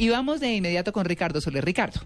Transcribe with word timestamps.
Y 0.00 0.08
vamos 0.08 0.40
de 0.40 0.54
inmediato 0.54 0.94
con 0.94 1.04
Ricardo 1.04 1.42
Soler. 1.42 1.62
Ricardo. 1.62 2.00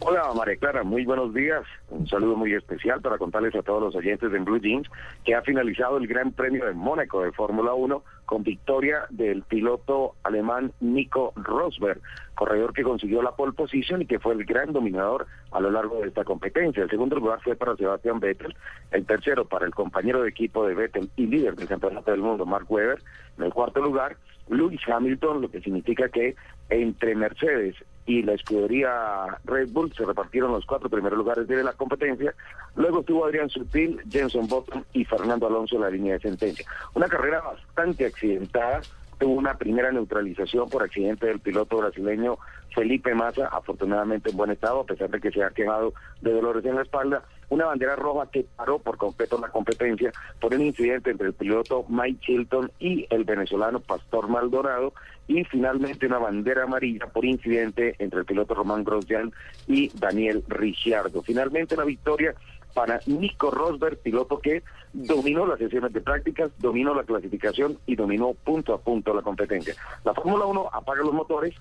Hola 0.00 0.32
María 0.32 0.56
Clara, 0.56 0.84
muy 0.84 1.04
buenos 1.04 1.34
días. 1.34 1.64
Un 1.90 2.06
saludo 2.06 2.36
muy 2.36 2.54
especial 2.54 3.00
para 3.00 3.18
contarles 3.18 3.54
a 3.56 3.62
todos 3.62 3.82
los 3.82 3.96
oyentes 3.96 4.30
de 4.30 4.38
Blue 4.38 4.60
Jeans 4.60 4.88
que 5.24 5.34
ha 5.34 5.42
finalizado 5.42 5.96
el 5.96 6.06
Gran 6.06 6.30
Premio 6.30 6.66
de 6.66 6.72
Mónaco 6.72 7.22
de 7.22 7.32
Fórmula 7.32 7.74
1 7.74 8.04
con 8.24 8.44
victoria 8.44 9.06
del 9.10 9.42
piloto 9.42 10.14
alemán 10.22 10.72
Nico 10.80 11.32
Rosberg, 11.34 12.00
corredor 12.36 12.72
que 12.74 12.84
consiguió 12.84 13.22
la 13.22 13.32
pole 13.32 13.52
position 13.52 14.00
y 14.00 14.06
que 14.06 14.20
fue 14.20 14.34
el 14.34 14.44
gran 14.44 14.72
dominador 14.72 15.26
a 15.50 15.60
lo 15.60 15.70
largo 15.70 16.00
de 16.00 16.08
esta 16.08 16.22
competencia. 16.22 16.84
El 16.84 16.90
segundo 16.90 17.16
lugar 17.16 17.40
fue 17.42 17.56
para 17.56 17.74
Sebastian 17.74 18.20
Vettel, 18.20 18.54
el 18.92 19.04
tercero 19.04 19.46
para 19.46 19.66
el 19.66 19.74
compañero 19.74 20.22
de 20.22 20.28
equipo 20.28 20.64
de 20.64 20.74
Vettel 20.74 21.10
y 21.16 21.26
líder 21.26 21.56
del 21.56 21.66
campeonato 21.66 22.12
del 22.12 22.20
mundo, 22.20 22.46
Mark 22.46 22.70
Webber. 22.70 23.02
En 23.36 23.44
el 23.44 23.52
cuarto 23.52 23.80
lugar, 23.80 24.16
Lewis 24.48 24.80
Hamilton, 24.86 25.42
lo 25.42 25.50
que 25.50 25.60
significa 25.60 26.08
que 26.08 26.36
entre 26.70 27.14
Mercedes 27.14 27.74
y 28.08 28.22
la 28.22 28.32
escudería 28.32 29.38
Red 29.44 29.68
Bull 29.70 29.92
se 29.92 30.02
repartieron 30.02 30.50
los 30.50 30.64
cuatro 30.64 30.88
primeros 30.88 31.18
lugares 31.18 31.46
de 31.46 31.62
la 31.62 31.74
competencia. 31.74 32.34
Luego 32.74 33.00
estuvo 33.00 33.26
Adrián 33.26 33.50
Sutil, 33.50 34.00
Jenson 34.10 34.48
Button 34.48 34.82
y 34.94 35.04
Fernando 35.04 35.46
Alonso 35.46 35.76
en 35.76 35.82
la 35.82 35.90
línea 35.90 36.14
de 36.14 36.20
sentencia. 36.20 36.64
Una 36.94 37.06
carrera 37.06 37.42
bastante 37.42 38.06
accidentada. 38.06 38.80
Tuvo 39.18 39.34
una 39.34 39.58
primera 39.58 39.92
neutralización 39.92 40.70
por 40.70 40.84
accidente 40.84 41.26
del 41.26 41.40
piloto 41.40 41.76
brasileño 41.76 42.38
Felipe 42.74 43.14
Massa, 43.14 43.48
afortunadamente 43.48 44.30
en 44.30 44.36
buen 44.36 44.52
estado, 44.52 44.80
a 44.80 44.86
pesar 44.86 45.10
de 45.10 45.20
que 45.20 45.30
se 45.30 45.42
ha 45.42 45.50
quemado 45.50 45.92
de 46.22 46.32
dolores 46.32 46.64
en 46.64 46.76
la 46.76 46.82
espalda. 46.82 47.24
Una 47.50 47.66
bandera 47.66 47.96
roja 47.96 48.30
que 48.30 48.46
paró 48.56 48.78
por 48.78 48.98
completo 48.98 49.38
la 49.40 49.48
competencia 49.48 50.12
por 50.40 50.54
un 50.54 50.62
incidente 50.62 51.10
entre 51.10 51.28
el 51.28 51.34
piloto 51.34 51.84
Mike 51.88 52.20
Chilton 52.20 52.70
y 52.78 53.06
el 53.10 53.24
venezolano 53.24 53.80
Pastor 53.80 54.28
Maldonado. 54.28 54.92
Y 55.26 55.44
finalmente 55.44 56.06
una 56.06 56.18
bandera 56.18 56.64
amarilla 56.64 57.06
por 57.06 57.24
incidente 57.24 57.94
entre 57.98 58.20
el 58.20 58.26
piloto 58.26 58.54
Román 58.54 58.84
Grosjean 58.84 59.32
y 59.66 59.90
Daniel 59.98 60.44
Ricciardo. 60.48 61.22
Finalmente 61.22 61.76
la 61.76 61.84
victoria 61.84 62.34
para 62.74 63.00
Nico 63.06 63.50
Rosberg, 63.50 63.98
piloto 63.98 64.38
que 64.38 64.62
dominó 64.92 65.46
las 65.46 65.58
sesiones 65.58 65.92
de 65.92 66.00
prácticas, 66.00 66.50
dominó 66.58 66.94
la 66.94 67.02
clasificación 67.02 67.78
y 67.86 67.96
dominó 67.96 68.34
punto 68.34 68.72
a 68.74 68.80
punto 68.80 69.12
la 69.12 69.22
competencia. 69.22 69.74
La 70.04 70.14
Fórmula 70.14 70.46
1 70.46 70.70
apaga 70.72 71.02
los 71.02 71.12
motores, 71.12 71.54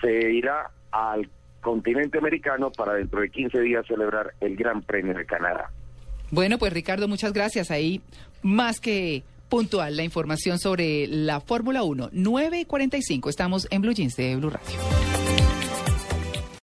se 0.00 0.32
irá 0.32 0.70
al 0.90 1.28
continente 1.64 2.18
americano 2.18 2.70
para 2.70 2.92
dentro 2.94 3.20
de 3.20 3.30
15 3.30 3.60
días 3.60 3.84
celebrar 3.88 4.34
el 4.40 4.54
Gran 4.54 4.82
Premio 4.82 5.14
de 5.14 5.26
Canadá. 5.26 5.70
Bueno, 6.30 6.58
pues 6.58 6.72
Ricardo, 6.72 7.08
muchas 7.08 7.32
gracias. 7.32 7.72
Ahí 7.72 8.00
más 8.42 8.80
que 8.80 9.24
puntual 9.48 9.96
la 9.96 10.04
información 10.04 10.58
sobre 10.58 11.06
la 11.08 11.40
Fórmula 11.40 11.82
1. 11.82 12.10
9.45. 12.12 13.28
Estamos 13.28 13.66
en 13.70 13.82
Blue 13.82 13.92
Jeans 13.92 14.14
de 14.16 14.36
Blue 14.36 14.50
Radio. 14.50 15.33